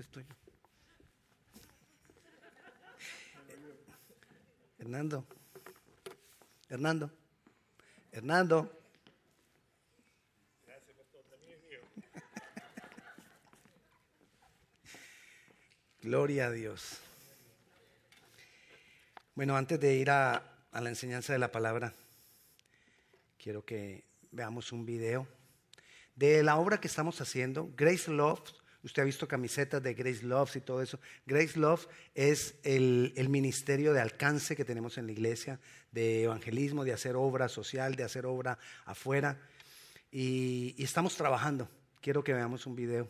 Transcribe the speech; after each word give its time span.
es 0.00 0.08
tuyo. 0.08 0.26
Hernando. 4.78 5.24
Hernando. 6.68 7.10
Hernando. 8.10 8.80
Gloria 16.02 16.46
a 16.46 16.50
Dios. 16.50 16.98
Bueno, 19.34 19.56
antes 19.56 19.80
de 19.80 19.94
ir 19.94 20.10
a, 20.10 20.42
a, 20.70 20.80
la 20.80 20.90
enseñanza 20.90 21.32
de 21.32 21.38
la 21.38 21.50
palabra, 21.50 21.94
quiero 23.38 23.64
que 23.64 24.04
veamos 24.30 24.70
un 24.72 24.84
video 24.84 25.26
de 26.14 26.42
la 26.42 26.56
obra 26.56 26.78
que 26.78 26.88
estamos 26.88 27.20
haciendo, 27.20 27.70
Grace 27.74 28.10
Love. 28.10 28.63
Usted 28.84 29.02
ha 29.02 29.06
visto 29.06 29.26
camisetas 29.26 29.82
de 29.82 29.94
Grace 29.94 30.22
Love 30.22 30.56
y 30.56 30.60
todo 30.60 30.82
eso. 30.82 31.00
Grace 31.26 31.58
Love 31.58 31.88
es 32.14 32.54
el, 32.62 33.14
el, 33.16 33.30
ministerio 33.30 33.94
de 33.94 34.00
alcance 34.00 34.54
que 34.54 34.64
tenemos 34.64 34.98
en 34.98 35.06
la 35.06 35.12
iglesia, 35.12 35.58
de 35.90 36.24
evangelismo, 36.24 36.84
de 36.84 36.92
hacer 36.92 37.16
obra 37.16 37.48
social, 37.48 37.96
de 37.96 38.04
hacer 38.04 38.26
obra 38.26 38.58
afuera. 38.84 39.40
Y, 40.12 40.74
y 40.76 40.84
estamos 40.84 41.16
trabajando. 41.16 41.68
Quiero 42.02 42.22
que 42.22 42.34
veamos 42.34 42.66
un 42.66 42.76
video. 42.76 43.08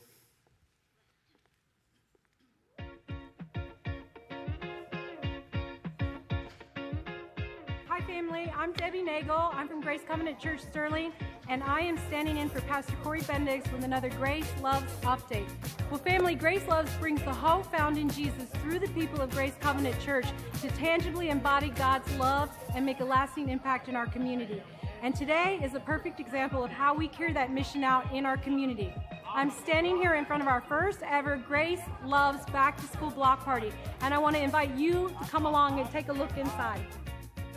family. 8.34 8.52
I'm 8.56 8.72
Debbie 8.74 9.02
Nagel. 9.02 9.50
I'm 9.52 9.68
from 9.68 9.80
Grace 9.80 10.02
Covenant 10.06 10.38
Church 10.38 10.60
Sterling, 10.60 11.12
and 11.48 11.62
I 11.62 11.80
am 11.80 11.98
standing 12.08 12.38
in 12.38 12.48
for 12.48 12.60
Pastor 12.62 12.94
Corey 13.02 13.20
Bendix 13.20 13.70
with 13.72 13.84
another 13.84 14.08
Grace 14.08 14.50
Loves 14.62 14.92
update. 15.02 15.48
Well, 15.90 16.00
family, 16.00 16.34
Grace 16.34 16.66
Loves 16.66 16.92
brings 16.96 17.22
the 17.22 17.32
hope 17.32 17.70
found 17.70 17.98
in 17.98 18.08
Jesus 18.08 18.48
through 18.62 18.78
the 18.78 18.88
people 18.88 19.20
of 19.20 19.30
Grace 19.30 19.54
Covenant 19.60 20.00
Church 20.00 20.26
to 20.62 20.68
tangibly 20.68 21.28
embody 21.28 21.70
God's 21.70 22.10
love 22.16 22.50
and 22.74 22.84
make 22.84 23.00
a 23.00 23.04
lasting 23.04 23.48
impact 23.48 23.88
in 23.88 23.96
our 23.96 24.06
community. 24.06 24.62
And 25.02 25.14
today 25.14 25.60
is 25.62 25.74
a 25.74 25.80
perfect 25.80 26.18
example 26.18 26.64
of 26.64 26.70
how 26.70 26.94
we 26.94 27.08
carry 27.08 27.32
that 27.34 27.52
mission 27.52 27.84
out 27.84 28.10
in 28.12 28.24
our 28.24 28.36
community. 28.36 28.92
I'm 29.34 29.50
standing 29.50 29.96
here 29.96 30.14
in 30.14 30.24
front 30.24 30.42
of 30.42 30.48
our 30.48 30.62
first 30.62 31.00
ever 31.02 31.36
Grace 31.36 31.80
Loves 32.04 32.44
Back 32.46 32.76
to 32.76 32.86
School 32.86 33.10
Block 33.10 33.44
Party, 33.44 33.72
and 34.00 34.14
I 34.14 34.18
want 34.18 34.36
to 34.36 34.42
invite 34.42 34.74
you 34.76 35.14
to 35.20 35.28
come 35.28 35.44
along 35.44 35.80
and 35.80 35.90
take 35.90 36.08
a 36.08 36.12
look 36.12 36.36
inside. 36.36 36.86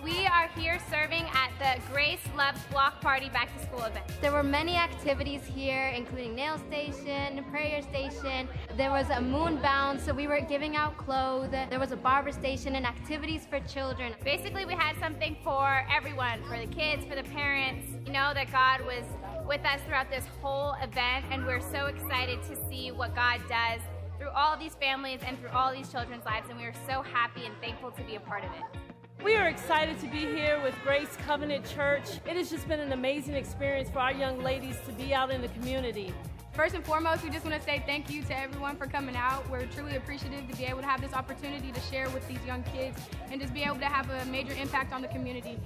We 0.03 0.27
are 0.27 0.47
here 0.55 0.79
serving 0.91 1.25
at 1.33 1.51
the 1.59 1.81
Grace 1.91 2.21
Loves 2.37 2.61
Block 2.71 3.01
Party 3.01 3.29
Back 3.29 3.51
to 3.57 3.63
School 3.65 3.83
event. 3.83 4.05
There 4.21 4.31
were 4.31 4.43
many 4.43 4.75
activities 4.75 5.41
here, 5.45 5.87
including 5.87 6.35
nail 6.35 6.59
station, 6.59 7.43
prayer 7.51 7.81
station. 7.81 8.47
There 8.75 8.91
was 8.91 9.09
a 9.09 9.19
moon 9.19 9.57
bound, 9.57 9.99
so 9.99 10.13
we 10.13 10.27
were 10.27 10.39
giving 10.39 10.75
out 10.75 10.97
clothes. 10.97 11.49
There 11.51 11.79
was 11.79 11.91
a 11.91 11.95
barber 11.95 12.31
station 12.31 12.75
and 12.75 12.85
activities 12.85 13.47
for 13.49 13.59
children. 13.61 14.13
Basically, 14.23 14.65
we 14.65 14.73
had 14.73 14.97
something 14.99 15.35
for 15.43 15.85
everyone, 15.93 16.43
for 16.43 16.59
the 16.59 16.67
kids, 16.67 17.03
for 17.05 17.15
the 17.15 17.23
parents. 17.23 17.87
You 18.05 18.13
know 18.13 18.33
that 18.33 18.51
God 18.51 18.85
was 18.85 19.03
with 19.47 19.65
us 19.65 19.81
throughout 19.87 20.11
this 20.11 20.25
whole 20.41 20.75
event, 20.81 21.25
and 21.31 21.45
we're 21.45 21.61
so 21.61 21.87
excited 21.87 22.41
to 22.43 22.55
see 22.69 22.91
what 22.91 23.15
God 23.15 23.41
does 23.49 23.81
through 24.19 24.29
all 24.29 24.53
of 24.53 24.59
these 24.59 24.75
families 24.75 25.21
and 25.25 25.39
through 25.39 25.49
all 25.49 25.73
these 25.73 25.91
children's 25.91 26.25
lives, 26.25 26.49
and 26.49 26.59
we 26.59 26.65
are 26.65 26.73
so 26.87 27.01
happy 27.01 27.45
and 27.45 27.55
thankful 27.61 27.91
to 27.91 28.03
be 28.03 28.15
a 28.15 28.19
part 28.19 28.43
of 28.43 28.51
it. 28.51 28.86
We 29.23 29.35
are 29.35 29.47
excited 29.47 29.99
to 30.01 30.07
be 30.07 30.19
here 30.19 30.61
with 30.61 30.75
Grace 30.83 31.17
Covenant 31.25 31.65
Church. 31.65 32.03
It 32.27 32.37
has 32.37 32.51
just 32.51 32.67
been 32.67 32.79
an 32.79 32.91
amazing 32.91 33.33
experience 33.33 33.89
for 33.89 33.97
our 33.99 34.13
young 34.13 34.43
ladies 34.43 34.77
to 34.85 34.91
be 34.91 35.11
out 35.11 35.31
in 35.31 35.41
the 35.41 35.47
community. 35.49 36.13
First 36.53 36.75
and 36.75 36.85
foremost, 36.85 37.23
we 37.23 37.31
just 37.31 37.43
want 37.43 37.57
to 37.57 37.61
say 37.61 37.83
thank 37.85 38.11
you 38.11 38.21
to 38.23 38.37
everyone 38.37 38.75
for 38.75 38.85
coming 38.85 39.15
out. 39.15 39.49
We're 39.49 39.65
truly 39.65 39.95
appreciative 39.95 40.47
to 40.47 40.55
be 40.55 40.65
able 40.65 40.81
to 40.81 40.85
have 40.85 41.01
this 41.01 41.13
opportunity 41.13 41.71
to 41.71 41.81
share 41.81 42.09
with 42.11 42.27
these 42.27 42.43
young 42.45 42.61
kids 42.63 43.01
and 43.31 43.41
just 43.41 43.55
be 43.55 43.63
able 43.63 43.77
to 43.77 43.85
have 43.85 44.07
a 44.09 44.23
major 44.25 44.53
impact 44.53 44.93
on 44.93 45.01
the 45.01 45.07
community. 45.07 45.59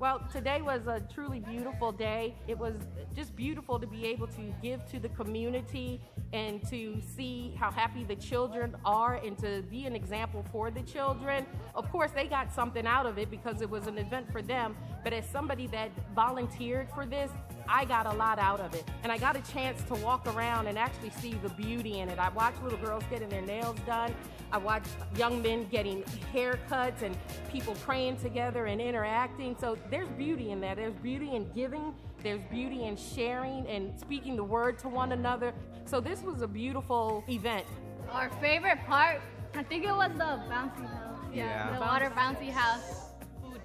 Well, 0.00 0.22
today 0.32 0.62
was 0.62 0.86
a 0.86 1.00
truly 1.12 1.40
beautiful 1.40 1.90
day. 1.90 2.36
It 2.46 2.56
was 2.56 2.74
just 3.16 3.34
beautiful 3.34 3.80
to 3.80 3.86
be 3.88 4.06
able 4.06 4.28
to 4.28 4.54
give 4.62 4.86
to 4.92 5.00
the 5.00 5.08
community 5.08 6.00
and 6.32 6.62
to 6.68 7.02
see 7.16 7.52
how 7.58 7.72
happy 7.72 8.04
the 8.04 8.14
children 8.14 8.76
are 8.84 9.16
and 9.16 9.36
to 9.38 9.64
be 9.68 9.86
an 9.86 9.96
example 9.96 10.44
for 10.52 10.70
the 10.70 10.82
children. 10.82 11.44
Of 11.74 11.90
course, 11.90 12.12
they 12.12 12.28
got 12.28 12.54
something 12.54 12.86
out 12.86 13.06
of 13.06 13.18
it 13.18 13.28
because 13.28 13.60
it 13.60 13.68
was 13.68 13.88
an 13.88 13.98
event 13.98 14.30
for 14.30 14.40
them, 14.40 14.76
but 15.02 15.12
as 15.12 15.28
somebody 15.28 15.66
that 15.68 15.90
volunteered 16.14 16.88
for 16.94 17.04
this, 17.04 17.32
I 17.68 17.84
got 17.84 18.06
a 18.06 18.12
lot 18.12 18.38
out 18.38 18.60
of 18.60 18.74
it. 18.74 18.84
And 19.02 19.12
I 19.12 19.18
got 19.18 19.36
a 19.36 19.52
chance 19.52 19.82
to 19.84 19.94
walk 19.94 20.26
around 20.26 20.66
and 20.66 20.78
actually 20.78 21.10
see 21.10 21.34
the 21.34 21.50
beauty 21.50 22.00
in 22.00 22.08
it. 22.08 22.18
I 22.18 22.30
watched 22.30 22.62
little 22.62 22.78
girls 22.78 23.04
getting 23.10 23.28
their 23.28 23.42
nails 23.42 23.76
done. 23.86 24.14
I 24.50 24.58
watched 24.58 24.88
young 25.16 25.42
men 25.42 25.68
getting 25.70 26.02
haircuts 26.34 27.02
and 27.02 27.16
people 27.52 27.74
praying 27.74 28.16
together 28.16 28.66
and 28.66 28.80
interacting. 28.80 29.54
So 29.60 29.76
there's 29.90 30.08
beauty 30.10 30.50
in 30.50 30.60
that. 30.62 30.76
There's 30.76 30.94
beauty 30.94 31.34
in 31.34 31.50
giving, 31.52 31.94
there's 32.22 32.40
beauty 32.50 32.84
in 32.84 32.96
sharing 32.96 33.66
and 33.66 33.98
speaking 34.00 34.36
the 34.36 34.44
word 34.44 34.78
to 34.80 34.88
one 34.88 35.12
another. 35.12 35.52
So 35.84 36.00
this 36.00 36.22
was 36.22 36.40
a 36.40 36.48
beautiful 36.48 37.22
event. 37.28 37.66
Our 38.10 38.30
favorite 38.40 38.78
part, 38.86 39.20
I 39.54 39.62
think 39.62 39.84
it 39.84 39.92
was 39.92 40.10
the 40.12 40.40
bouncy 40.50 40.88
house. 40.88 41.18
Yeah. 41.32 41.44
yeah. 41.44 41.74
The 41.74 41.80
water 41.80 42.12
bouncy 42.16 42.50
house. 42.50 43.10
Food. 43.42 43.60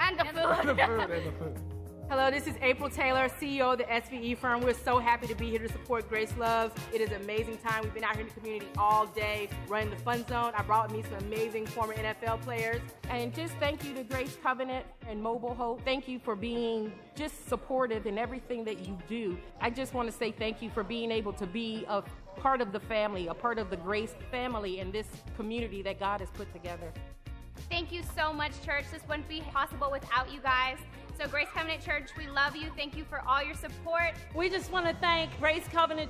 And 0.00 0.18
the 0.18 0.24
food. 0.24 0.34
the 0.34 0.74
food 0.74 0.78
and 0.78 1.26
the 1.26 1.32
food. 1.32 1.60
Hello, 2.10 2.30
this 2.30 2.46
is 2.46 2.54
April 2.62 2.88
Taylor, 2.88 3.28
CEO 3.28 3.72
of 3.72 3.78
the 3.78 3.84
SVE 3.84 4.38
firm. 4.38 4.62
We're 4.62 4.72
so 4.72 4.98
happy 4.98 5.26
to 5.26 5.34
be 5.34 5.50
here 5.50 5.58
to 5.58 5.68
support 5.68 6.08
Grace 6.08 6.34
Loves. 6.38 6.72
It 6.90 7.02
is 7.02 7.10
an 7.10 7.20
amazing 7.20 7.58
time. 7.58 7.82
We've 7.82 7.92
been 7.92 8.02
out 8.02 8.14
here 8.14 8.22
in 8.22 8.28
the 8.28 8.32
community 8.32 8.66
all 8.78 9.04
day 9.08 9.50
running 9.68 9.90
the 9.90 9.96
fun 9.96 10.26
zone. 10.26 10.52
I 10.56 10.62
brought 10.62 10.90
me 10.90 11.02
some 11.02 11.18
amazing 11.26 11.66
former 11.66 11.92
NFL 11.92 12.40
players. 12.40 12.80
And 13.10 13.34
just 13.34 13.52
thank 13.56 13.84
you 13.84 13.92
to 13.92 14.04
Grace 14.04 14.38
Covenant 14.42 14.86
and 15.06 15.22
Mobile 15.22 15.52
Hope. 15.52 15.84
Thank 15.84 16.08
you 16.08 16.18
for 16.18 16.34
being 16.34 16.90
just 17.14 17.46
supportive 17.46 18.06
in 18.06 18.16
everything 18.16 18.64
that 18.64 18.86
you 18.86 18.96
do. 19.06 19.36
I 19.60 19.68
just 19.68 19.92
want 19.92 20.10
to 20.10 20.16
say 20.16 20.32
thank 20.32 20.62
you 20.62 20.70
for 20.70 20.82
being 20.82 21.10
able 21.10 21.34
to 21.34 21.46
be 21.46 21.84
a 21.90 22.02
part 22.36 22.62
of 22.62 22.72
the 22.72 22.80
family, 22.80 23.26
a 23.26 23.34
part 23.34 23.58
of 23.58 23.68
the 23.68 23.76
Grace 23.76 24.14
family 24.30 24.80
and 24.80 24.94
this 24.94 25.08
community 25.36 25.82
that 25.82 26.00
God 26.00 26.20
has 26.20 26.30
put 26.30 26.50
together. 26.54 26.90
Thank 27.68 27.92
you 27.92 28.00
so 28.16 28.32
much, 28.32 28.52
church. 28.64 28.84
This 28.90 29.02
wouldn't 29.06 29.28
be 29.28 29.42
possible 29.52 29.90
without 29.90 30.32
you 30.32 30.40
guys. 30.40 30.78
So, 31.18 31.26
Grace 31.26 31.48
Covenant 31.52 31.84
Church, 31.84 32.10
we 32.16 32.28
love 32.28 32.54
you. 32.54 32.70
Thank 32.76 32.96
you 32.96 33.02
for 33.02 33.24
all 33.26 33.42
your 33.42 33.56
support. 33.56 34.14
We 34.36 34.48
just 34.48 34.70
want 34.70 34.86
to 34.86 34.94
thank 35.00 35.36
Grace 35.40 35.64
Covenant 35.72 36.06